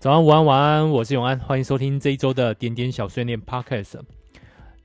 [0.00, 4.00] 早安，午安，晚安，我是永安，欢迎收听这一周的点点小碎念 Podcast。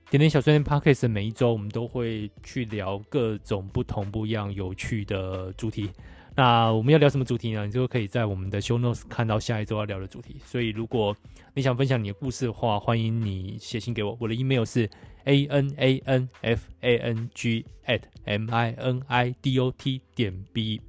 [0.09, 5.89] 点点小碎念 Podcast，每一周我们都会去聊各种不同不一样有趣的主题。
[6.35, 7.65] 那我们要聊什么主题呢？
[7.65, 10.35] 你就可以在我们的 Show Notes 看到下一周要聊的主题。
[10.43, 11.15] 所以，如果
[11.53, 14.17] 你想分享你的故事的话，欢迎你写信给我。
[14.19, 14.89] 我的 email 是
[15.23, 19.71] a n a n f a n g at m i n i d o
[19.77, 20.81] t 点 b。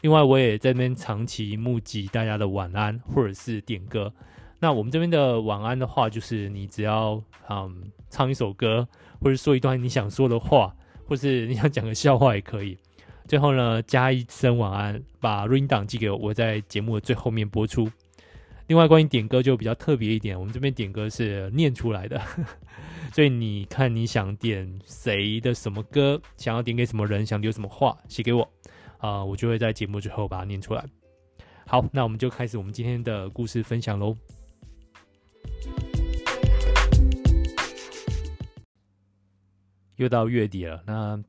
[0.00, 4.12] 另外，我也在这边长期募集大家的晚安或者是点歌。
[4.60, 8.86] 那我们这边的晚安的话，就是你只要嗯唱一首歌，
[9.20, 10.74] 或者说一段你想说的话，
[11.06, 12.76] 或是你想讲个笑话也可以。
[13.26, 17.90] 最后呢，加一声晚安，把录音档寄给我，我在节目的最后面播出。
[18.68, 22.20] 另外，关于点歌就比较特别一点，我们这边点歌是念出来的，
[23.12, 28.48] 所以你看你想点谁的什么歌，想要点给什么人，想留什么话，写给我。
[28.98, 30.84] 啊、我就会在节目最后把它念出来。
[31.66, 34.16] 好，那我们就开始我们今天的故事分享喽。
[39.96, 41.20] 又到月底了，那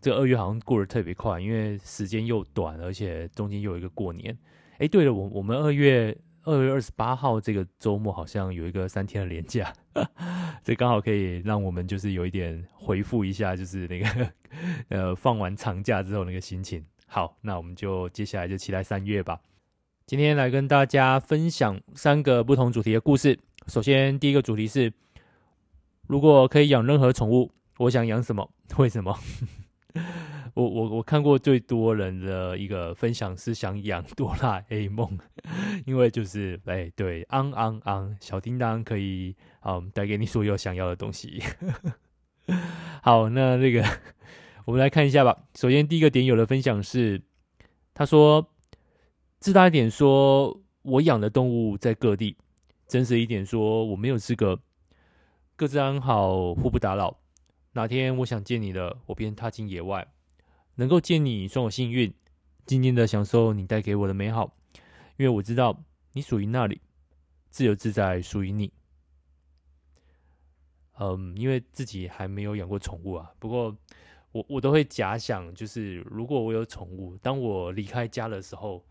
[0.00, 4.36] 这二月好像过得特别快，因为时间又短，而且中间又有一个过年。
[4.78, 9.72] 哎，对了，我我们二月二月二十八号这个周末好像有一个三天的连假，
[10.62, 14.32] 这刚好可以让我们就是有一点回复一下，就是那个
[14.88, 16.84] 呃放完长假之后那个心情。
[17.12, 19.40] 好，那我们就接下来就期待三月吧。
[20.06, 23.36] 今天来跟大家分享三个不同主题的故事。
[23.66, 24.92] 首先，第一个主题是：
[26.06, 28.48] 如果可以养任何宠物，我想养什么？
[28.78, 29.18] 为什么？
[30.54, 35.18] 我我我看过最多人的一个分享是想养哆啦 A 梦，
[35.86, 41.42] 因为就是哎对，昂昂昂，小叮当可以嗯带给你所有想要的东西。
[43.02, 43.84] 好，那那个。
[44.70, 45.36] 我们来看一下吧。
[45.56, 47.20] 首先，第一个点友的分享是，
[47.92, 48.52] 他说
[49.40, 52.36] ：“自大一点说，我养的动物在各地；
[52.86, 54.60] 真实一点说，我没有资格。
[55.56, 57.18] 各自安好，互不打扰。
[57.72, 60.06] 哪天我想见你了，我便踏进野外，
[60.76, 62.14] 能够见你，算我幸运。
[62.64, 64.56] 静静的享受你带给我的美好，
[65.16, 65.82] 因为我知道
[66.12, 66.80] 你属于那里，
[67.48, 68.72] 自由自在属于你。
[71.00, 73.76] 嗯，因为自己还没有养过宠物啊，不过。”
[74.32, 78.84] 我我都会假想，就是如果我有宠物，当我离开家的时候，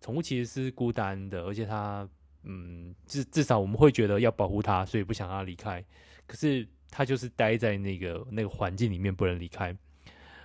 [0.00, 2.08] 宠物其实是孤单的，而且它，
[2.42, 5.84] 嗯，至至少我们会觉得要保护它，所以不想让它离开。
[6.26, 9.76] 可是它就是待在那个那个环境里面不能离开，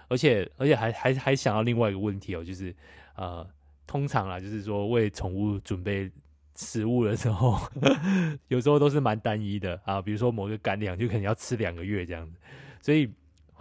[0.09, 2.75] 而且而且还还还想到另外一个问题哦，就是
[3.15, 3.47] 呃，
[3.87, 6.11] 通常啊，就是说为宠物准备
[6.55, 7.59] 食物的时候，
[8.49, 12.37] 有时候都是蛮单一的啊，比如说某个干粮就可能要吃两个月这样子，
[12.79, 13.09] 所以。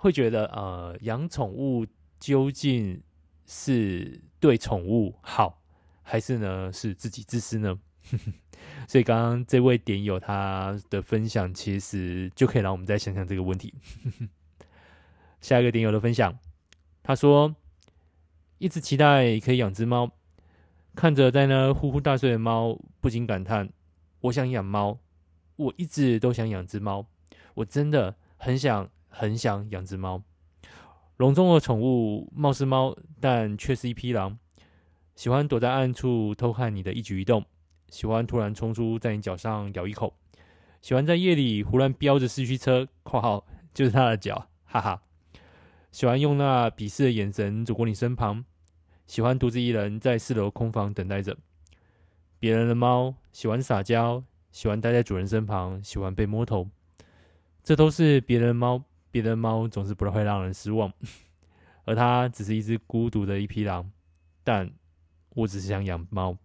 [0.05, 1.87] 会觉得呃，养宠物
[2.21, 3.03] 究竟
[3.47, 5.63] 是对宠物好，
[6.03, 7.81] 还是呢是自己自私呢？
[8.87, 13.73] 所以刚刚这位点友他的分享，其实就可以让我们再想想这个问题。
[15.41, 16.39] 下一个点友的分享，
[17.03, 17.57] 他说
[18.59, 20.11] 一直期待可以养只猫，
[20.95, 23.71] 看着在那呼呼大睡的猫，不禁感叹：
[24.21, 24.99] 我想养猫，
[25.57, 27.07] 我一直都想养只猫，
[27.55, 28.91] 我真的很想。
[29.15, 30.23] 很想养只猫，
[31.19, 34.37] 笼中的宠物貌似猫，但却是一匹狼。
[35.15, 37.45] 喜欢躲在暗处偷看你的一举一动，
[37.89, 40.13] 喜欢突然冲出在你脚上咬一口，
[40.83, 45.01] 喜欢在夜里忽然飙着四驱车（括号就是他的脚，哈哈），
[45.93, 48.45] 喜欢用那鄙视的眼神走过你身旁，
[49.07, 51.37] 喜欢独自一人在四楼空房等待着。
[52.41, 56.69] 别人的猫喜欢撒娇，喜欢待在主人身旁，喜欢被摸头，
[57.63, 58.83] 这都是别人的猫。
[59.15, 60.93] 别的猫总是不会让人失望，
[61.87, 63.89] 而它只是一只孤独的一匹狼。
[64.43, 64.69] 但
[65.37, 66.37] 我只是想养猫。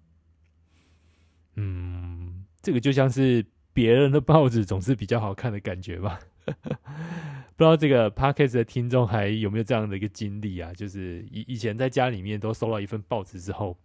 [1.55, 3.43] 嗯，这个就像是
[3.73, 6.19] 别人的报纸总是比较好看的感觉吧。
[6.45, 10.71] 不知道这个 Podcast 的听众还有没有这样的一个经历啊？
[10.75, 13.75] 就是以以前在家里面都收到一份报纸之后，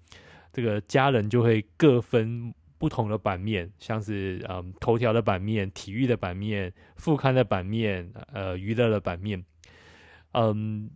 [0.53, 2.53] 这个家人就会各分。
[2.79, 9.45] 不同的版面，像是嗯头条的版面、体育的版面、副刊的版面、呃娱乐的版面，
[10.33, 10.91] 嗯，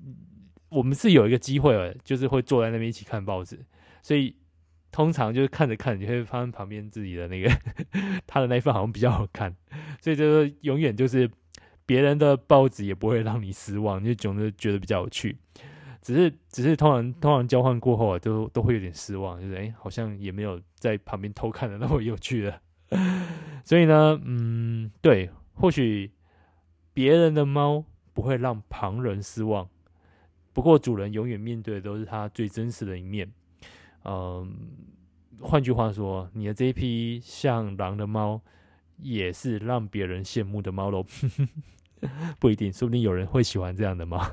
[0.68, 3.64] 我们是有一个机会，就是会坐在那边一起看报纸，
[4.02, 4.36] 所以
[4.90, 7.50] 通常就是看着看，你会发现旁边自己的那个
[8.26, 9.54] 他的那一份好像比较好看，
[10.00, 11.30] 所以就是永远就是
[11.86, 15.36] 别人的报纸也不会让你失望，就总是觉得比较有趣。
[16.00, 22.60] 只是，只是通常通常交换过后啊，都都会有点失望，就是哎、好像也没有在旁边偷看的那么有趣了。
[23.64, 26.10] 所以呢，嗯，对，或许
[26.94, 27.84] 别人的猫
[28.14, 29.68] 不会让旁人失望，
[30.52, 33.30] 不过主人永远面对的都是他最真实的一面。
[34.04, 34.56] 嗯，
[35.40, 38.40] 换句话说，你的这一批像狼的猫，
[38.96, 41.04] 也是让别人羡慕的猫喽。
[42.40, 44.24] 不一定，说不定有人会喜欢这样的猫。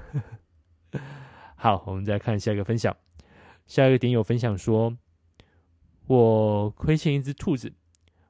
[1.58, 2.96] 好，我们再看下一个分享。
[3.66, 4.96] 下一个点友分享说
[6.08, 7.74] ：“我亏欠一只兔子，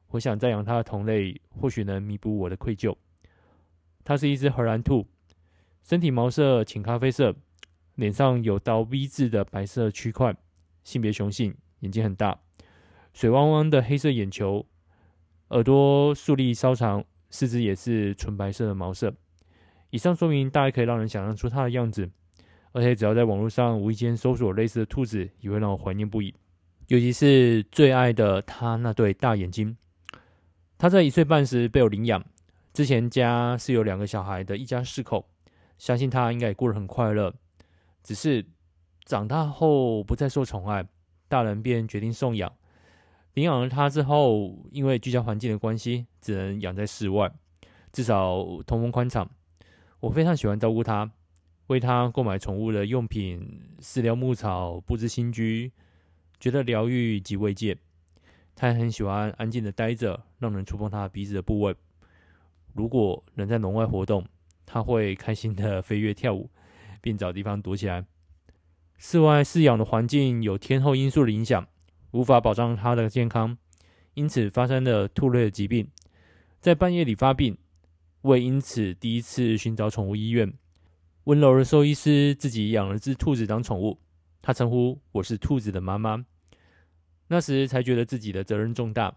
[0.09, 2.95] 我想再养它的同类，或许能弥补我的愧疚。
[4.03, 5.07] 它是一只荷兰兔，
[5.83, 7.35] 身体毛色浅咖啡色，
[7.95, 10.35] 脸上有道 V 字的白色区块，
[10.83, 12.39] 性别雄性，眼睛很大，
[13.13, 14.65] 水汪汪的黑色眼球，
[15.49, 19.13] 耳朵竖立稍长，四肢也是纯白色的毛色。
[19.89, 22.09] 以上说明大概可以让人想象出它的样子。”
[22.71, 26.35] 而且只要在网络上无意间搜索类似的兔子，也会让我怀念不已。
[26.87, 29.75] 尤其是最爱的他那对大眼睛。
[30.77, 32.23] 他在一岁半时被我领养，
[32.73, 35.27] 之前家是有两个小孩的一家四口，
[35.77, 37.33] 相信他应该也过得很快乐。
[38.03, 38.45] 只是
[39.05, 40.85] 长大后不再受宠爱，
[41.27, 42.51] 大人便决定送养。
[43.33, 47.31] 领养了他之后，因为居家环境的关系，只能养在室外，
[47.91, 49.29] 至少通风宽敞。
[49.99, 51.11] 我非常喜欢照顾他。
[51.67, 55.71] 为他购买宠物的用品、饲料、牧草、布置新居，
[56.45, 57.75] 觉得疗愈及慰藉。
[58.53, 61.75] 他也很喜欢安静的待着，让人触碰他鼻子的部位。
[62.75, 64.23] 如果人在笼外活动，
[64.63, 66.47] 他会开心的飞跃跳舞，
[67.01, 68.05] 并找地方躲起来。
[68.99, 71.67] 室外饲养的环境有天候因素的影响，
[72.11, 73.57] 无法保障他的健康，
[74.13, 75.87] 因此发生了兔类的疾病，
[76.61, 77.57] 在半夜里发病。
[78.21, 80.53] 为因此第一次寻找宠物医院。
[81.23, 83.97] 温柔的兽医师自己养了只兔子当宠物，
[84.43, 86.23] 他称呼我是兔子的妈妈。
[87.27, 89.15] 那时才觉得自己的责任重大。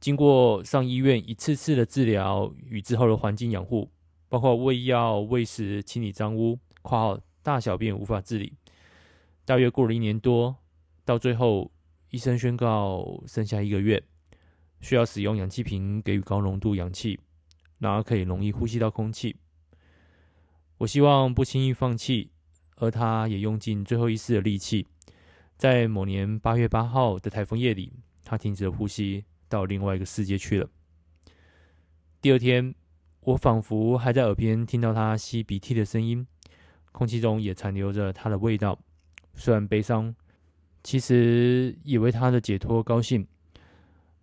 [0.00, 3.90] 经过上医院一次次的治疗与之后的环境养护，
[4.28, 8.54] 包括喂药、喂食、清理脏污（括号大小便无法自理），
[9.44, 10.56] 大约过了一年多，
[11.04, 11.70] 到最后
[12.08, 14.02] 医生宣告剩下一个月，
[14.80, 17.20] 需要使用氧气瓶给予高浓度氧气，
[17.78, 19.36] 然而可以容易呼吸到空气。
[20.78, 22.30] 我希望不轻易放弃，
[22.76, 24.86] 而他也用尽最后一丝的力气。
[25.60, 27.92] 在某年八月八号的台风夜里，
[28.24, 30.66] 他停止了呼吸，到另外一个世界去了。
[32.22, 32.74] 第二天，
[33.20, 36.26] 我仿佛还在耳边听到他吸鼻涕的声音，
[36.92, 38.78] 空气中也残留着他的味道。
[39.34, 40.14] 虽然悲伤，
[40.82, 43.26] 其实也为他的解脱高兴。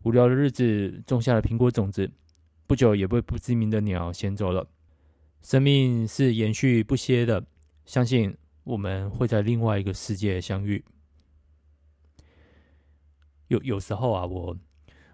[0.02, 2.10] 无聊的日子种下了苹果种子，
[2.66, 4.68] 不久也被不知名的鸟衔走了。
[5.44, 7.46] 生命是延续不歇的，
[7.86, 10.84] 相信我们会在另外一个世界相遇。
[13.48, 14.58] 有有时候啊，我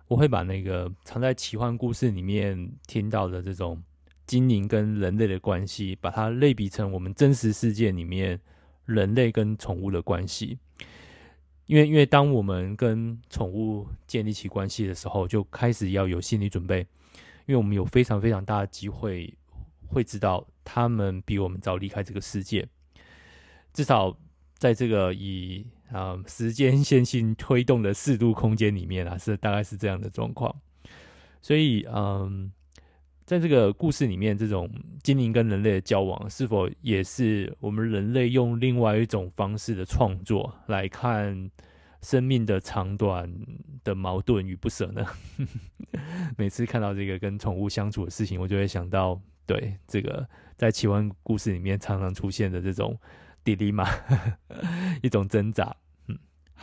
[0.08, 3.82] 我会把那个藏在奇幻故事里面听到的这种
[4.26, 8.40] 精灵跟人类的关系，把它类比成我们真实世界里面
[8.86, 10.58] 人类跟宠物的关系。
[11.66, 16.80] 因为因为当我们跟宠物建立起关系的时候，就开始要有心理准备，
[17.46, 19.34] 因为我们有非常非常大的机会。
[19.86, 22.68] 会知道他们比我们早离开这个世界，
[23.74, 24.18] 至少
[24.58, 25.64] 在这个以
[25.94, 30.54] 啊、时间线性推动的四度空间里面啊，是大概是这样的状况。
[31.42, 32.52] 所以，嗯、
[33.26, 34.70] 在这个故事里面，这种
[35.04, 41.50] 精灵跟人类的交往，是否也是我们人类用另外一种方式的创作来看
[42.02, 43.34] 生命的长短
[43.84, 45.06] 的矛盾与不舍呢？
[46.38, 49.22] 每次看到这个跟宠物相处的事情，我就会想到。
[49.46, 52.98] 对，这个在奇幻故事里面常常出现的这种
[53.44, 53.86] dilemma，
[55.02, 55.76] 一种挣扎。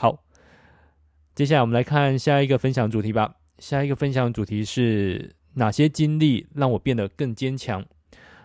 [0.01, 0.25] 好，
[1.35, 3.35] 接下来我们来看下一个分享主题吧。
[3.59, 7.85] 下一个分享主题是哪些经历让我变得更坚强？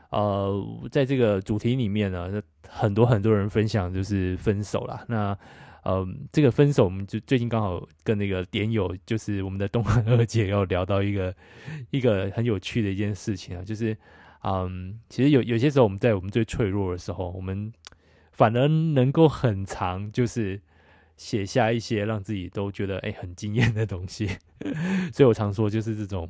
[0.09, 5.05] 呃，在这个主题里面呢，很多很多人分享就是分手啦。
[5.07, 5.37] 那
[5.83, 11.33] 呃，这个分手，我们就最近刚好跟那个点友，就是我们的东汉二姐，要聊到一个
[11.89, 13.97] 一个很有趣的一件事情啊，就是。
[14.43, 17.71] 嗯，其实有有些时候，我们在我们最脆弱的时候，我们
[18.33, 20.61] 反而能够很长，就是
[21.17, 24.27] 写下一些让自己都觉得哎、很惊艳的东西。
[25.13, 26.29] 所以我常说，就是这种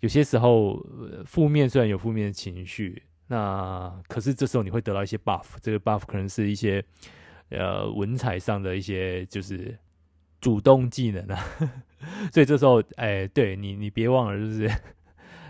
[0.00, 0.84] 有些时候
[1.24, 6.84] 负面虽然有负面的情绪，那可是这时候你会得到一些 buff，这个 buff 可能是一些
[7.50, 9.78] 呃文采上的一些就是
[10.40, 11.44] 主动技能啊。
[12.32, 14.70] 所以这时候哎、对你你别忘了就是。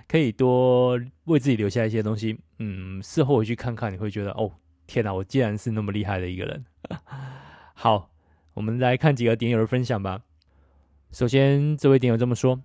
[0.06, 4.52] 可以多为自己留下一些东西，嗯，事后回去看看，你会觉得哦，
[4.86, 6.64] 天哪，我竟然是那么厉害的一个人。
[7.72, 8.10] 好，
[8.54, 10.22] 我们来看几个点友的分享吧。
[11.10, 12.62] 首先，这位点友这么说：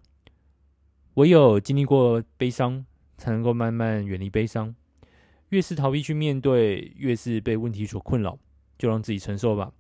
[1.16, 2.86] 唯有经历过悲伤，
[3.18, 4.76] 才能够慢慢远离悲伤。
[5.50, 8.38] 越是逃避去面对，越是被问题所困扰，
[8.78, 9.72] 就让自己承受吧。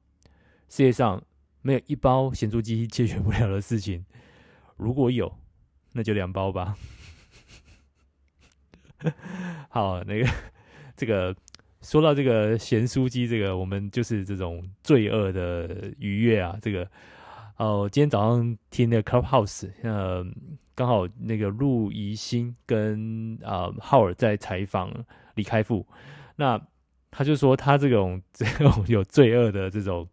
[0.67, 1.23] 世界上
[1.61, 4.03] 没有一包咸猪鸡解决不了的事情。
[4.77, 5.31] 如果有，
[5.93, 6.75] 那就两包吧。
[9.69, 10.27] 好，那个
[10.95, 11.35] 这个
[11.81, 16.57] 说到这个咸酥鸡，这个我们就是这种罪恶的愉悦啊。
[16.61, 16.89] 这个
[17.57, 20.25] 哦，今天早上听那个 Clubhouse，呃，
[20.75, 24.91] 刚好那个陆怡欣跟啊、浩尔在采访
[25.35, 25.87] 李开复，
[26.35, 26.59] 那
[27.11, 30.07] 他就说他这种这种有罪恶的这种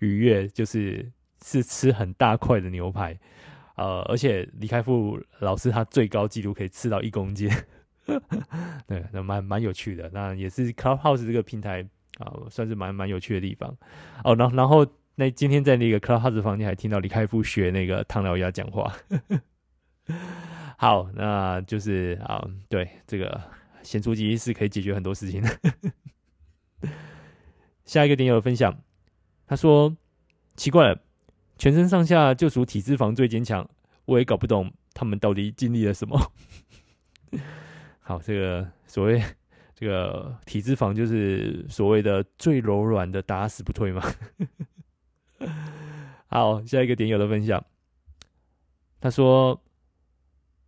[0.00, 1.12] 愉悦，就是
[1.44, 3.18] 是吃很大块的牛排，
[3.76, 7.50] 呃，而且李开复老师他最高纪录可以吃到一公斤。
[8.86, 11.86] 对，那蛮蛮有趣的，那也是 Clubhouse 这个平台
[12.18, 13.76] 啊，算是蛮蛮有趣的地方
[14.24, 14.34] 哦。
[14.34, 18.92] 然后，然后那今天在那个 Clubhouse 房间还听到李开复学那个唐老鸭讲话。
[20.76, 23.40] 好，那就是啊，对，这个
[23.82, 25.48] 咸酥鸡是可以解决很多事情的。
[27.84, 28.76] 下一个点友分享，
[29.46, 29.96] 他说
[30.56, 31.00] 奇怪了，
[31.56, 33.68] 全身上下就属体脂肪最坚强，
[34.06, 36.32] 我也搞不懂他们到底经历了什么。
[38.02, 39.22] 好，这个所谓
[39.74, 44.02] 这个体脂肪就是所谓的最柔软的打死不退嘛。
[46.26, 47.64] 好，下一个点友的分享，
[49.00, 49.62] 他说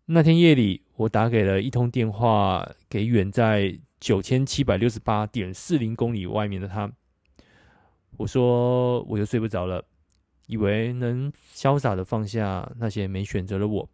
[0.06, 6.90] 那天夜里我打给了一通电话给远在九千七百六十八点四零公里外面的他，
[8.16, 9.84] 我说我又睡不着了，
[10.46, 13.88] 以为能潇洒的放下那些没选择的我。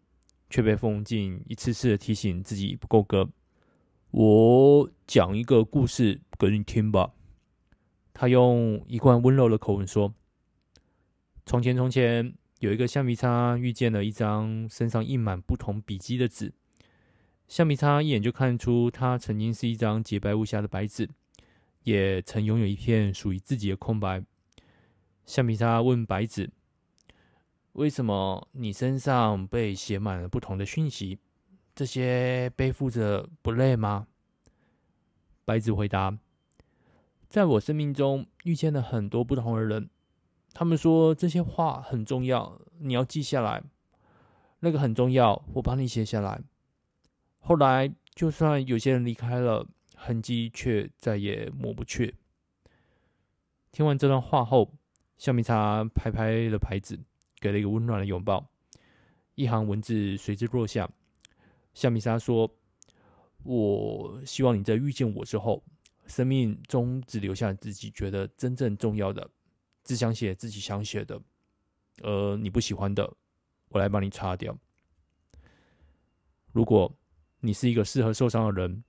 [0.51, 3.31] 却被封禁，一次次的提醒自己不够格。
[4.11, 7.13] 我讲一个故事给你听吧。
[8.13, 10.13] 他用一贯温柔的口吻说
[11.47, 16.53] ：“从前，从前有一个橡皮擦遇见了一张身上印满不同笔迹的纸。
[17.47, 21.09] 橡皮擦一眼就看出它曾经是一张洁白无瑕的白纸，
[21.85, 24.23] 也曾拥有一片属于自己的空白。
[25.25, 26.51] 橡皮擦问白纸。”
[27.73, 31.19] 为什么你身上被写满了不同的讯息？
[31.75, 34.09] 这些背负着不累吗？
[35.45, 36.19] 白纸回答：
[37.29, 39.89] 在我生命中遇见了很多不同的人，
[40.53, 43.63] 他们说这些话很重要，你要记下来。
[44.59, 46.43] 那个很重要，我帮你写下来。
[47.39, 52.17] 后来，就算有些人离开了，痕迹却再也抹不去。
[53.73, 54.75] 听完这段话后，
[55.17, 56.99] 橡皮擦拍拍了白子。
[57.41, 58.47] 给了一个温暖的拥抱，
[59.35, 60.89] 一行文字随之落下。
[61.73, 62.53] 夏米莎说
[63.43, 65.65] ：“我希望你在遇见我之后，
[66.07, 69.31] 生命中只留下自己觉得真正重要的，
[69.83, 71.19] 只想写自己想写的，
[72.03, 73.11] 而你不喜欢的，
[73.69, 74.55] 我来帮你擦掉。
[76.53, 76.95] 如果
[77.41, 78.85] 你是一个适合受伤的人，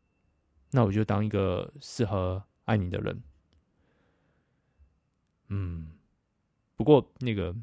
[0.71, 3.23] 那我就当一个适合爱你的人。”
[5.47, 5.91] 嗯，
[6.75, 7.55] 不过那个。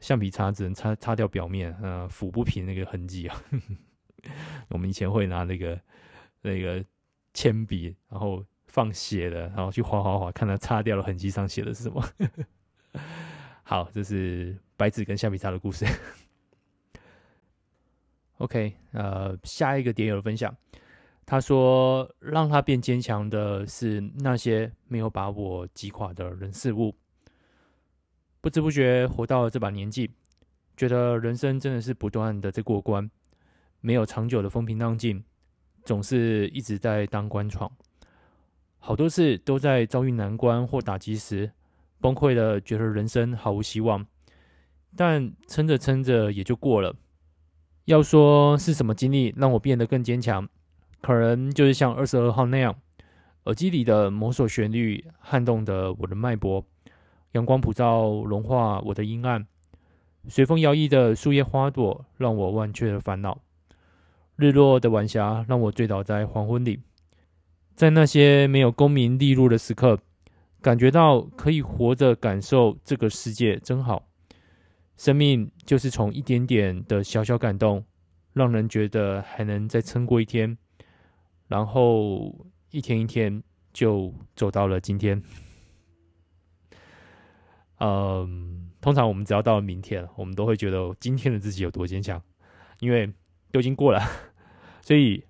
[0.00, 3.42] 橡皮擦只能擦擦掉表面，呃，抚不平那个痕迹啊。
[4.68, 5.80] 我们以前会拿那个
[6.42, 6.84] 那个
[7.32, 12.04] 铅笔，然后放血的，然后去划划划，看它擦掉了痕迹上写的是什么。
[13.62, 15.86] 好，这是白纸跟橡皮擦的故事。
[18.38, 20.54] OK，呃，下一个点友的分享，
[21.24, 26.94] 他说，让他变坚强的是那些没有把我击垮的人事物。
[28.40, 30.10] 不知不觉活到了这把年纪，
[30.76, 33.10] 觉得人生真的是不断的在过关，
[33.80, 35.24] 没有长久的风平浪静，
[35.84, 37.70] 总是一直在当官闯。
[38.78, 41.50] 好多次都在遭遇难关或打击时，
[42.00, 44.06] 崩溃的觉得人生毫无希望，
[44.94, 46.94] 但撑着撑着也就过了。
[47.86, 50.48] 要说是什么经历让我变得更坚强，
[51.00, 52.76] 可能就是像二十二号那样，
[53.44, 56.64] 耳机里的某首旋律撼动的我的脉搏。
[57.36, 59.42] 阳光普照，融化我的阴暗；
[60.26, 63.42] 随风摇曳的树叶花朵，让我忘却了烦恼。
[64.36, 66.80] 日落的晚霞，让我醉倒在黄昏里。
[67.74, 69.98] 在那些没有功名利禄的时刻，
[70.62, 74.08] 感觉到可以活着，感受这个世界真好。
[74.96, 77.84] 生命就是从一点点的小小感动，
[78.32, 80.56] 让人觉得还能再撑过一天，
[81.48, 82.34] 然后
[82.70, 83.42] 一天一天
[83.74, 85.22] 就走到了今天。
[87.78, 92.22] 嗯，通常我们只要到了明天，我们都会觉得今天的自己有多坚强，
[92.80, 93.12] 因为
[93.52, 94.00] 都已经过了。
[94.80, 95.22] 所以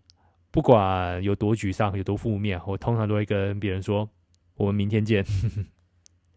[0.52, 4.08] 不管有多沮丧、有多负面，我通常都会跟别人说
[4.54, 5.24] ：“我们明天见。”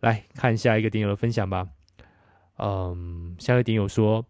[0.00, 1.68] 来看下一个点友的分享吧。
[2.56, 4.24] 嗯，下一个点友说：“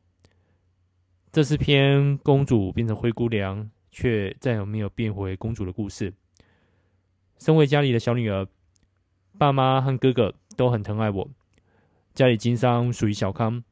[1.30, 6.12] 这是篇公主变成灰姑娘，却再也没有变回公主的故事。
[7.38, 8.49] 身为家里的小女儿，
[9.38, 11.26] 爸妈和哥哥。”都很疼爱我，
[12.12, 13.64] 家里经商属于小康，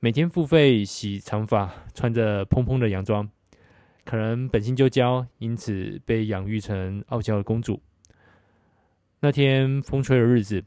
[0.00, 3.30] 每天付费洗长发，穿着蓬蓬的洋装，
[4.04, 7.80] 可能本性就娇，因此被养育成傲娇的公主。
[9.20, 10.64] 那天风吹的日子，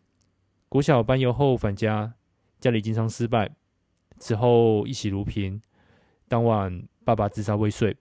[0.69, 2.13] 国小班游后返家，
[2.61, 3.51] 家里经商失败，
[4.19, 5.61] 此后一洗如萍。
[6.29, 7.97] 当晚爸爸自杀未遂，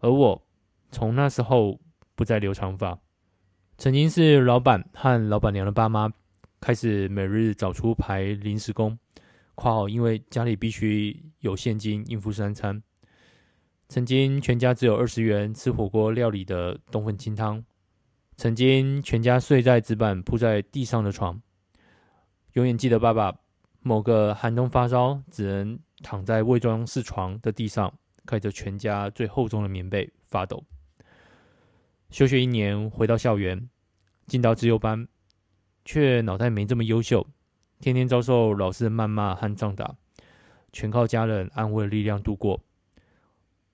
[0.00, 0.42] 而我
[0.90, 1.78] 从那时候
[2.16, 2.98] 不再留长发。
[3.78, 6.12] 曾经是老板和老板娘的爸妈，
[6.60, 8.98] 开始每日早出排临时工，
[9.54, 12.82] 括号因为家里必须有现金应付三餐。
[13.88, 17.64] 曾经全家只有二十元吃火锅料理的冬粉清汤。
[18.36, 21.40] 曾经全家睡在纸板铺在地上的床，
[22.52, 23.34] 永远记得爸爸
[23.80, 27.92] 某个寒冬发烧，只能躺在未装式床的地上，
[28.24, 30.62] 盖着全家最厚重的棉被发抖。
[32.10, 33.68] 休学一年，回到校园，
[34.26, 35.06] 进到资优班，
[35.92, 37.26] 却脑袋没这么优秀，
[37.80, 39.96] 天天遭受老师的谩骂和杖打，
[40.72, 42.60] 全靠家人安慰的力量度过。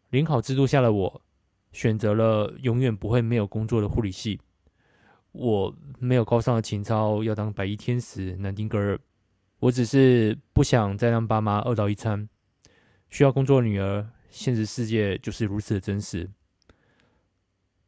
[0.09, 1.21] 联考制度下的我，
[1.73, 4.41] 选择了永远不会没有工作的护理系。
[5.33, 8.99] 我没有高尚的情操，要当白衣天使、南丁格尔。
[9.59, 12.27] 我只是不想再让爸妈饿到一餐。
[13.11, 16.31] 需要工作的女儿，现实世界就是如此的真实。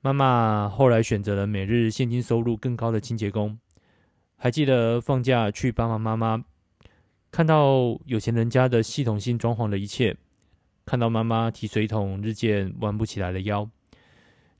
[0.03, 3.59] 妈妈后来选择了每日现金收入更高的清洁工。
[4.39, 6.43] 还记得放假去帮忙妈妈，
[7.31, 10.17] 看到有钱人家的系统性装潢的一切，
[10.87, 13.69] 看到妈妈提水桶日渐弯不起来的腰，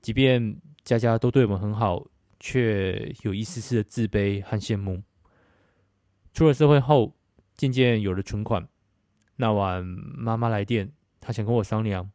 [0.03, 2.07] 即便家家都对我们很好。
[2.41, 5.03] 却有一丝丝的自卑和羡慕。
[6.33, 7.13] 出了社会后，
[7.57, 8.69] 渐渐有了存款。
[9.35, 12.09] 那晚妈妈来电，她想跟我商量。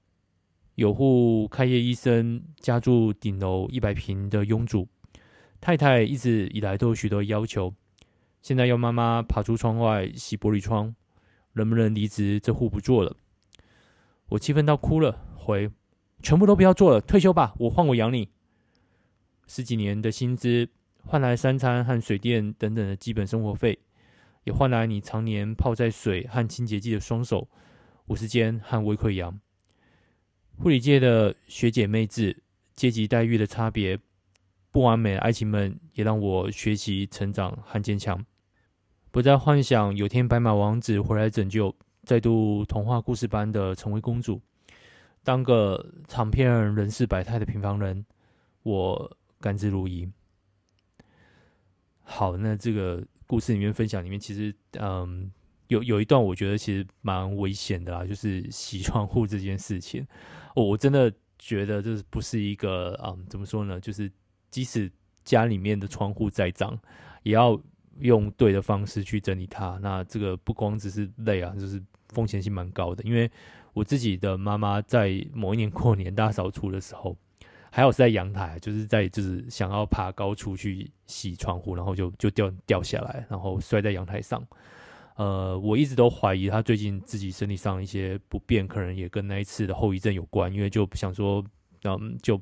[0.76, 4.88] 有户开业医生家住顶楼一百平的庸主，
[5.64, 7.74] 太太一直以来都有许多要求。
[8.42, 10.94] 现在要妈妈爬出窗外洗玻璃窗，
[11.54, 12.38] 能不能离职？
[12.38, 13.16] 这户不做了。
[14.28, 15.72] 我气愤到哭了，回：
[16.22, 18.28] 全部都不要做了，退休吧，我换我养你。
[19.48, 20.68] 十几年的薪资
[21.06, 23.80] 换来三餐和水电等等的基本生活费，
[24.44, 27.48] 也换来你常年泡在水和清洁剂的双手，
[28.08, 29.40] 五十肩和胃溃疡。
[30.58, 32.44] 护理界的学姐妹制、
[32.76, 33.98] 阶级待遇的差别、
[34.74, 38.26] 不完美的爱情们，也让我学习成长和坚强。
[39.12, 44.42] 不再幻想有天白马王子回来拯救，再度童话故事般的成为公主，
[45.24, 48.06] 当个尝遍人世百态的平凡人。
[48.64, 49.18] 我。
[49.44, 50.10] 甘之如饴。
[52.02, 55.30] 好，那这个故事里面分享里面，其实嗯，
[55.68, 60.08] 有有一段我觉得其实蛮危险的啦，就是洗窗户这件事情。
[60.56, 63.78] 哦，我真的觉得这不是一个嗯，怎么说呢？
[63.82, 64.10] 就是
[64.54, 64.90] 即使
[65.26, 66.78] 家里面的窗户再脏，
[67.24, 67.60] 也要
[68.00, 69.80] 用对的方式去整理它。
[69.82, 73.04] 那这个不光只是累啊，就是风险性蛮高的。
[73.04, 73.30] 因为
[73.74, 77.18] 我自己的妈妈在某一年过年大扫除的时候。
[77.76, 84.46] 还有是在阳台，就是在就是想要爬高处去洗窗户，然后就就掉掉下来，然后摔在阳台上。
[85.16, 91.44] 呃，我一直都怀疑他最近自己身体上一些不便，可能也跟那一次的后遗症有关，因为就不想说，
[91.86, 92.40] 嗯，就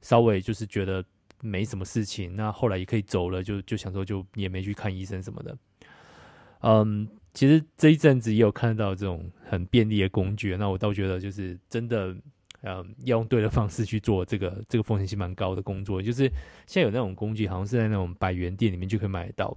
[0.00, 1.04] 稍微就是觉得
[1.44, 5.56] 没什么事情，那后来也可以走了，就就想说就也没去看医生什么的。
[6.60, 12.16] 嗯，其实这一阵子也有看到这种很便利的工具，那我倒觉得就是真的。
[12.66, 16.00] 嗯，要用对的方式去做这个，这个风险性蛮高的工作。
[16.00, 16.22] 就是
[16.66, 19.54] 现在有那种工具，好像是在那种百元店里面就可以买得到。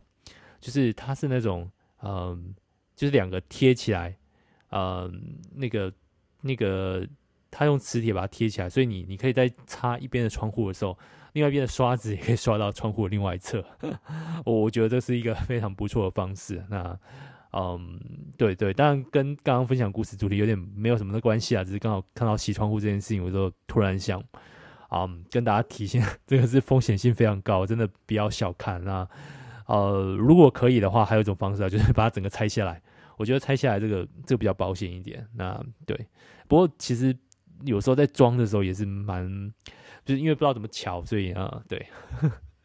[0.59, 1.71] 就是它是那种，
[2.03, 2.53] 嗯、
[2.97, 4.13] 就是两个贴起来，
[4.71, 5.93] 嗯、那个
[6.41, 7.07] 那个，
[7.49, 10.99] 它用磁铁把它贴起来，所以你你可以在擦一边的窗户的时候，
[11.33, 13.63] 另外一边的刷子也可以刷到窗户的另外一侧。
[14.45, 16.63] 我 我觉得这是一个非常不错的方式。
[16.69, 16.97] 那。
[17.53, 17.97] 嗯，
[18.37, 24.21] 对对，当然跟刚刚分享故事主题有点没有什么的关系啊，只是刚好看到洗窗户这件事情，我就突然想，
[24.91, 29.07] 嗯，跟大家提醒， 这个是风险性非常高，真的不要小看那。
[29.65, 32.79] 呃，如果可以的话，还有一种方式啊，就是把它整个拆下来。
[33.15, 35.25] 我觉得拆下来这个这个比较保险一点。
[35.33, 35.97] 那对，
[36.47, 37.17] 不过其实
[37.63, 39.25] 有时候在装的时候也是蛮，
[40.07, 41.85] 就是因为不知道怎么乔，所以啊，对。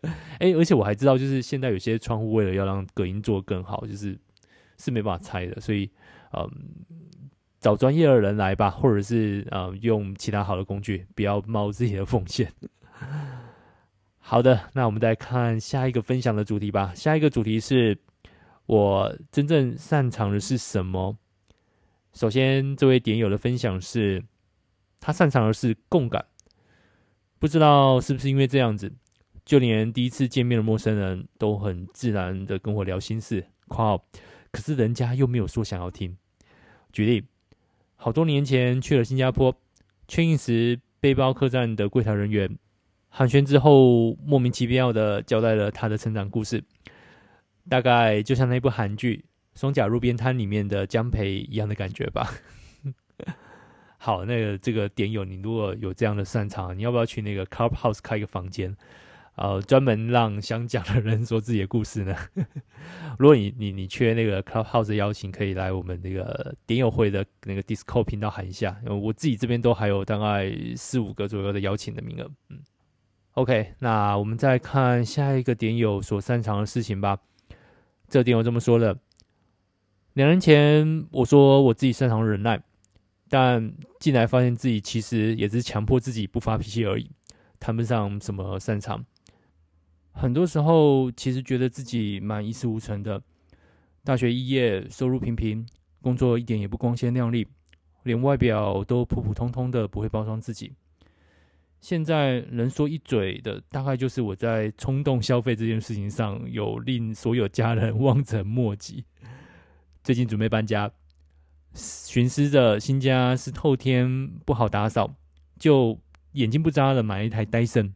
[0.40, 4.18] 哎，而且我还知道，就是现在有些窗户为了要让隔音做更好，就是。
[4.78, 5.88] 是没办法拆的，所以，
[6.32, 6.50] 嗯，
[7.60, 12.52] 找专业的人来吧，或者是呃，用其他好的工具，不要冒自己的风险。
[14.18, 16.92] 好的，那我们再看下一个分享的主题吧。
[16.96, 17.96] 下一个主题是
[18.66, 21.16] 我真正擅长的是什么？
[22.12, 24.24] 首先，这位点友的分享是，
[24.98, 26.24] 他擅长的是共感。
[27.42, 28.92] 不知道是不是因为这样子，
[29.44, 34.04] 就连第一次见面的陌生人都很自然的跟我聊心事，括号，
[34.52, 36.16] 可是人家又没有说想要听。
[36.92, 37.24] 举例，
[37.96, 39.52] 好多年前去了新加坡
[40.06, 42.56] 确认时，背包客栈的柜台人员
[43.08, 46.62] 寒暄之后，莫名其妙的交代了他的成长故事，
[47.68, 49.24] 大概就像那部韩剧
[49.60, 52.32] 《双甲路边摊》里面的江培一样的感觉吧。
[54.04, 58.76] 好，那个这个点友，你如果有这样的擅长，你要不要去那个 Clubhouse 开一个房间？
[59.36, 62.12] 呃，专门让想讲的人说自己的故事呢？
[63.16, 68.76] 如果你你你缺那个 Clubhouse 的邀请，可以来我们那个点友会的那个 disco 频道喊一下。
[68.86, 72.28] 我自己这边都还有大概四五个左右的邀请的名额。
[72.50, 72.58] 嗯
[73.34, 77.16] ，OK，那我们再看下一个点友所擅长的事情吧。
[78.08, 78.98] 这个点友这么说的：
[80.14, 82.60] 两年前我说我自己擅长忍耐。
[83.32, 87.10] 但进来发现自己其实也是强迫自己不发脾气而已，
[87.58, 89.02] 谈不上什么擅长。
[90.12, 93.22] 很多时候其实觉得自己蛮一事无成的，
[94.04, 95.66] 大学毕业，收入平平，
[96.02, 97.48] 工作一点也不光鲜亮丽，
[98.02, 100.70] 连外表都普普通通的，不会包装自己。
[101.80, 109.02] 现在能说一嘴的，大概就是我在冲动消费这件事情上有令所有家人望尘莫及。
[110.04, 110.92] 最近准备搬家。
[111.74, 115.14] 寻思着新家是透天不好打扫，
[115.58, 115.98] 就
[116.32, 117.94] 眼睛不眨的买了一台戴森，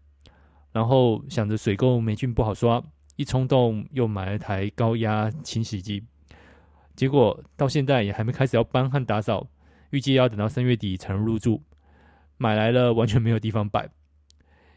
[0.72, 2.82] 然后想着水垢霉菌不好刷，
[3.16, 6.02] 一冲动又买了台高压清洗机，
[6.94, 9.46] 结果到现在也还没开始要搬和打扫，
[9.90, 11.62] 预计要等到三月底才能入住。
[12.38, 13.88] 买来了完全没有地方摆，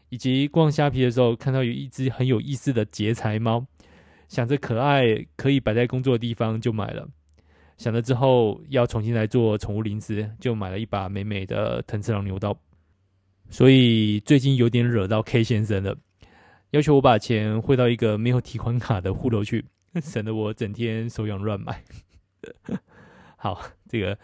[0.08, 3.66] 以及逛虾皮的时候看到有一只很有意思的劫财猫，
[4.28, 7.08] 想着可爱可以摆在工作的地方就买了。
[7.80, 12.54] 想了之后要重新来做宠物零食，就买了一把美美的藤次郎牛刀。
[13.48, 15.96] 所以最近有点惹到 K 先生了，
[16.72, 19.64] 要求我把钱汇到一个没有提款卡的户头去，
[20.02, 21.82] 省得我整天手痒乱买。
[23.38, 24.18] 好，这个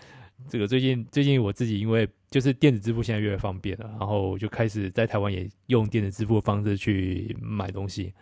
[0.51, 8.13] 这个最近最近我自己因为就是电子支付现在越来越方便了，然后就开始在台湾也用电子支付的方式去买东西。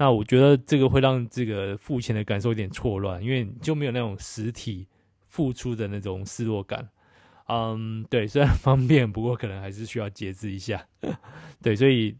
[0.00, 4.88] 那我觉得这个会让这个付钱的感受有点错乱，因为就没有那种实体
[5.28, 6.88] 付出的那种失落感。
[7.48, 10.86] 嗯，对，虽然 方便，不过可能还是需要节制一下。
[11.60, 12.16] 对，所以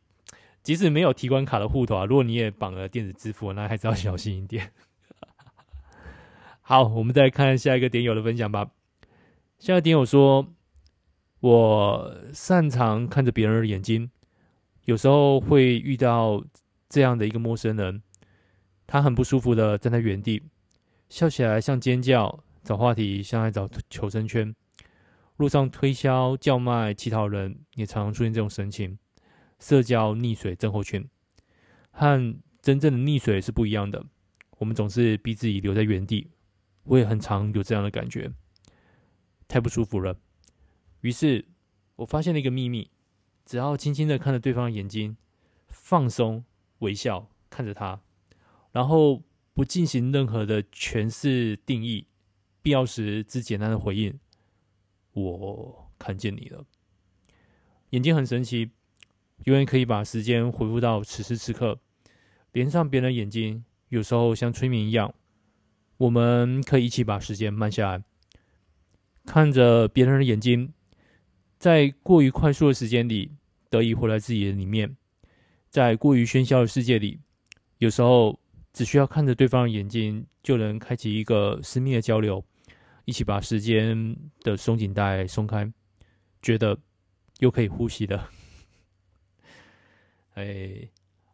[0.63, 4.73] 即使没有提款卡的户头啊，如果你也绑了电子支付，那还是要小心一点。
[6.61, 8.73] 好，我们再看下一个点友的分享吧。
[9.59, 10.47] 下一个点友说
[11.41, 14.11] ：“我擅长看着别人的眼睛，
[14.85, 16.45] 有时候会遇到。”
[16.91, 18.03] 这样的一个陌生人，
[18.85, 20.43] 他很不舒服的站在原地，
[21.09, 24.53] 笑起来像尖叫，找话题像在找求生圈。
[25.37, 28.99] 路上推销叫卖乞讨人也常常出现这种神情，
[29.61, 31.09] 社交溺水症候群，
[31.93, 34.05] 和真正的溺水是不一样的。
[34.59, 36.29] 我们总是逼自己留在原地，
[36.83, 38.31] 我也很常有这样的感觉，
[39.47, 40.19] 太不舒服了。
[41.03, 41.47] 于是
[41.95, 42.91] 我发现了一个秘密，
[43.47, 45.17] 只要轻轻的看着对方的眼睛，
[45.69, 46.45] 放松。
[46.81, 47.99] 微笑看着他，
[48.73, 49.23] 然后
[49.55, 52.07] 不进行任何的诠释定义，
[52.61, 54.19] 必要时只简单的回应
[55.13, 56.65] ：“我看见你了。”
[57.91, 58.71] 眼睛很神奇，
[59.45, 61.81] 永远可以把时间回复到此时此刻，
[62.53, 65.13] 连上别人的眼睛，有时候像催眠一样，
[65.97, 68.05] 我们可以一起把时间慢下来，
[69.27, 70.73] 看着别人的眼睛，
[71.59, 73.33] 在过于快速的时间里，
[73.69, 74.97] 得以回来自己的里面。
[75.71, 77.21] 在过于喧嚣的世界里，
[77.79, 78.39] 有时候
[78.73, 82.45] 只需要看着对方的眼睛，就能开启一个私密的交流，
[83.05, 85.73] 一起把时间的松紧带松开，
[86.43, 86.77] 觉得
[87.39, 88.29] 又可以呼吸了。
[90.35, 90.89] 哎，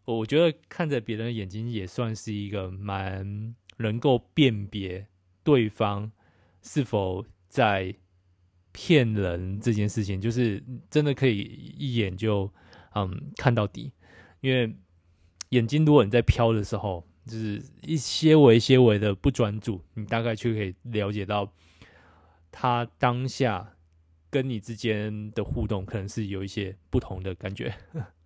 [0.05, 5.07] 我觉得看着别人的眼睛也算是一个蛮能够辨别
[5.43, 6.13] 对方
[6.63, 7.95] 是否在
[8.73, 11.41] 骗人这件事情，就是真的可以
[11.79, 12.53] 一眼就
[12.95, 13.91] 嗯看到底。
[14.47, 14.73] 因为
[15.49, 21.53] 眼睛，如果你在飘的时候，就是一些微、些微的不专注，你大概就可以了解到
[22.53, 23.75] 他当下
[24.31, 27.75] 跟你之间的互动可能是有一些不同的感觉。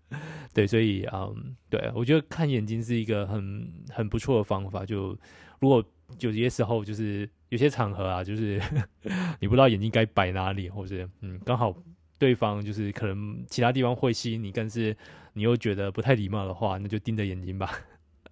[0.52, 4.84] 对，所以嗯，对，我觉得看眼睛是一个很很不错的方法。
[4.84, 5.16] 就
[5.58, 5.82] 如果
[6.18, 8.60] 有些时候，就是有些场合啊，就是
[9.40, 11.74] 你不知道眼睛该摆哪里，或者嗯，刚好。
[12.20, 14.94] 对方就是可能其他地方会吸引你，但是
[15.32, 17.72] 你又觉得不太礼貌的话，那就盯着眼睛吧。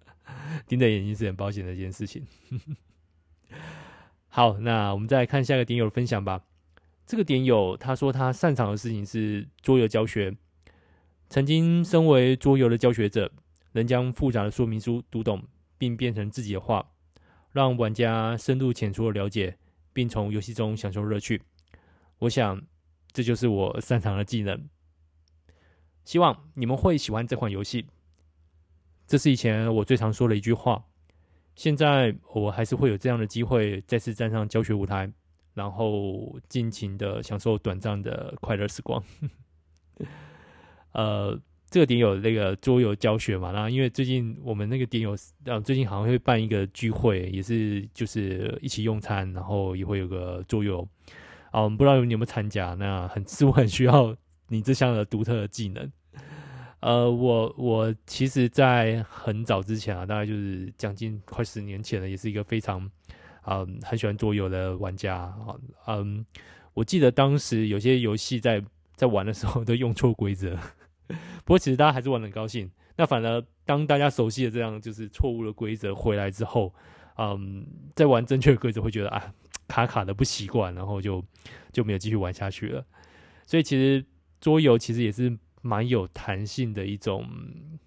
[0.67, 2.23] 盯着眼睛是很保险的一件事情。
[4.27, 6.43] 好，那我们再来看下一个点友的分享吧。
[7.07, 10.37] 这个点友他说他擅长的事情是桌游教学。
[11.27, 13.31] 曾经身为桌游的教学者，
[13.71, 15.43] 能将复杂的说明书读懂，
[15.79, 16.91] 并变成自己的话，
[17.51, 19.57] 让玩家深入浅出的了解，
[19.93, 21.41] 并从游戏中享受乐趣。
[22.19, 22.61] 我想，
[23.11, 24.67] 这就是我擅长的技能。
[26.05, 27.85] 希望你们会喜欢这款游戏。
[29.05, 30.85] 这是以前我最常说的一句话。
[31.55, 35.11] 现在我还是会有这样的机会，再次站上教学舞台，
[35.53, 39.03] 然后尽情的享受短暂的快乐时光。
[40.93, 41.37] 呃，
[41.69, 43.51] 这个点有那个桌游教学嘛？
[43.51, 50.87] 然后因为最近我们那个点有，呃，最近好像会办一个聚会，也是就是一起用餐，然后也会有个桌游。
[51.51, 52.73] 啊，我们不知道你有没有参加？
[52.75, 54.15] 那很似乎很需要
[54.47, 55.91] 你这项的独特的技能。
[56.81, 62.89] 呃，我我其实，在很早之前啊，大概就是将近快十年前了，也是一个非常
[63.45, 65.55] 嗯、很喜欢桌游的玩家啊。
[65.87, 66.25] 嗯，
[66.73, 68.63] 我记得当时有些游戏在
[68.95, 70.55] 在玩的时候都用错规则，
[71.43, 72.69] 不过其实大家还是玩得很高兴。
[72.95, 76.73] 那反而当大家熟悉了这样就是错误的规则回来之后，
[77.17, 79.33] 嗯，在玩正确的规则会觉得啊
[79.69, 81.23] 卡卡的不习惯，然后就
[81.71, 82.85] 就没有继续玩下去了。
[83.45, 84.05] 所以其实
[84.41, 85.39] 桌游其实也是。
[85.61, 87.27] 蛮有弹性的一种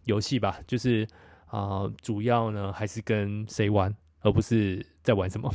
[0.05, 1.09] 游戏吧，就是
[1.47, 3.91] 啊、主要呢还是跟谁玩，
[4.21, 5.51] 而不是在玩什么。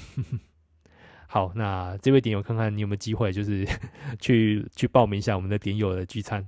[1.30, 3.64] 好，那这位点友，看看你有没有机会，就是
[4.20, 6.44] 去去报名一下我们的点友的聚餐。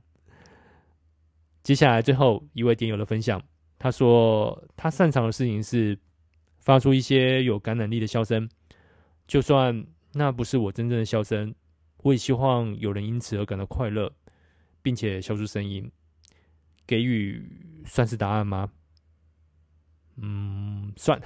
[1.62, 3.40] 接下来最后一位点友的分享，
[3.78, 5.96] 他说他擅长的事情是
[6.58, 8.50] 发出一些有感染力的笑声，
[9.30, 11.56] 就算那不是我真正的笑声，
[12.04, 14.12] 我也希望有人因此而感到快乐。
[14.82, 15.92] 并且笑出声音，
[16.88, 17.46] 给予
[17.86, 18.72] 算是答案吗？
[20.16, 21.22] 嗯，算。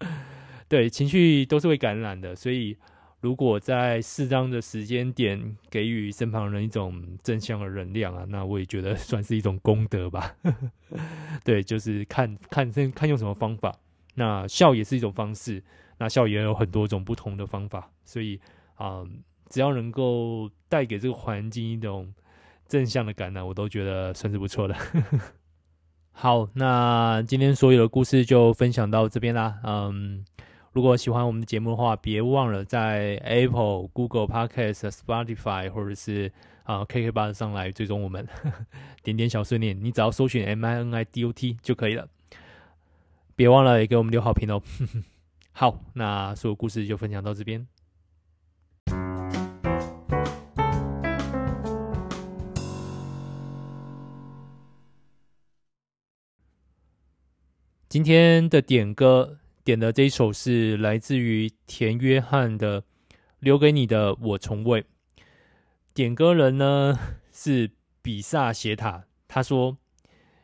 [0.66, 2.78] 对，情绪都是会感染的，所以
[3.20, 10.34] 如果在适当的时间点给予身旁人一种正向的能量啊，那我也觉得算是一种功德吧。
[11.44, 13.78] 对，就是看看看用什么方法。
[14.14, 15.62] 那笑也是一种方式，
[16.00, 18.40] 那校园有很多种不同的方法，所以
[18.74, 19.04] 啊、
[19.48, 22.12] 只要能够带给这个环境一种。
[22.70, 24.76] 正向的感染，我都觉得算是不错的。
[26.14, 29.58] 好，那今天所有的故事就分享到这边啦。
[29.64, 30.24] 嗯，
[30.70, 36.30] 如果喜欢我们的节目的话，别忘了在 Apple、Google Podcast、Spotify 或者是
[36.62, 38.24] 啊 KK 八上来追踪我们。
[39.02, 42.06] 点点小碎念，你只要搜寻 M I N I D O T 就可以了。
[43.34, 44.62] 别忘了也给我们留好评哦。
[45.52, 47.66] 好，那所有故事就分享到这边。
[57.88, 62.82] 今天的点歌点的这一首是来自于田约翰的
[63.40, 64.82] 《留给你的我从未》。
[65.92, 66.98] 点歌人呢
[67.32, 69.76] 是比萨斜塔，他说：“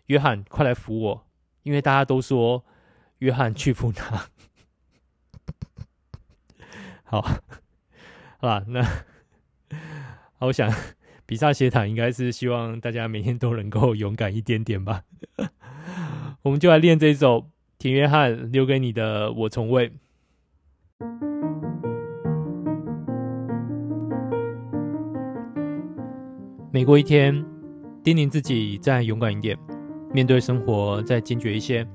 [0.07, 1.27] 约翰，快来扶我，
[1.63, 2.65] 因为大家都说
[3.19, 4.31] 约翰去扶他。”
[7.09, 8.83] 好，好吧，那
[10.39, 10.69] 好，我想
[11.25, 15.03] 比萨斜塔应该是希望大家每天都能够勇敢一点点吧。
[16.43, 19.93] 我们就来练这一首田约翰留给你的我从未。
[26.73, 27.33] 每过一天，
[28.03, 29.57] 叮咛自己再勇敢一点，
[30.13, 31.87] 面对生活再坚决一些，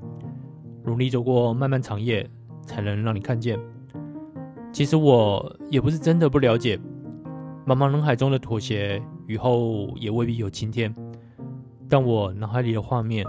[0.84, 2.26] 努力走过漫漫长夜，
[2.66, 3.60] 才能让你看见。
[4.72, 6.78] 其实我也不是真的不了解，
[7.66, 10.94] 茫茫人海中的妥协，雨后也未必有晴天。
[11.88, 13.24] 但我脑海里的画面。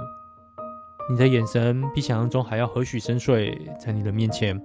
[1.10, 4.58] 你的眼神比想象中还要和许深邃，在你的面前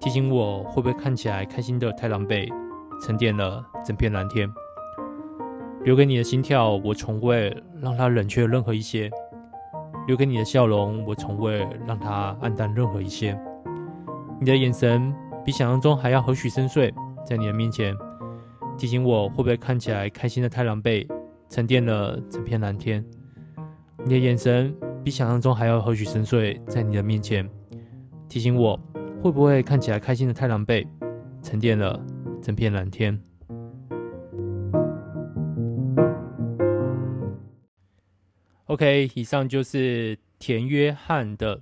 [0.00, 2.50] 提醒我，会不会看起来开心的太狼狈，
[3.04, 4.50] 沉淀了整片蓝天。
[5.84, 9.10] 留给你的心跳，我从未让它冷却任何一些；
[10.06, 13.38] 留给你的笑容，我从未让它黯淡任何一些。
[14.40, 16.92] 你的眼神比想象中还要和许深邃，
[17.26, 17.94] 在你的面前
[18.78, 21.06] 提醒我，会不会看起来开心的太狼狈，
[21.48, 23.04] 沉淀了整片蓝天。
[24.04, 24.74] 你的眼神。
[25.04, 27.50] 比想象中还要和许深邃，在你的面前
[28.28, 28.78] 提醒我，
[29.20, 30.86] 会不会看起来开心的太狼狈，
[31.42, 32.00] 沉淀了
[32.40, 33.20] 整片蓝天。
[38.66, 41.56] OK，以上就是田约翰的《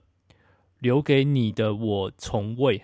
[0.80, 2.78] 留给你的我从未》，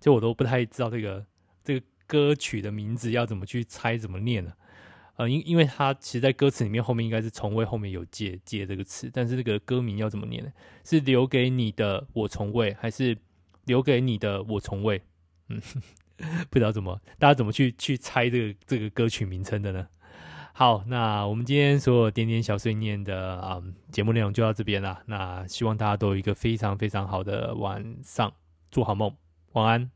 [0.00, 1.24] 就我都不太知道这个
[1.62, 4.52] 这个歌曲的名字要怎么去猜怎么念呢？
[5.16, 10.50] 呃，因因为他其实，在歌词里面后面应该是从未后面有借借这个词，但是这个歌名要怎么念呢？
[10.82, 13.14] 是留给你的我从未，还是
[13.66, 15.02] 留给你的我从未？
[15.48, 15.60] 嗯，
[16.48, 19.86] 不知道怎么，大家怎么去去猜这个这个歌曲名称的呢？
[20.54, 25.02] 好，那我们今天所有点点小碎念的啊节目内容就到这边了。
[25.06, 28.32] 那希望大家都有一个非常非常好的晚上，
[28.70, 29.14] 做好梦，
[29.52, 29.90] 晚安。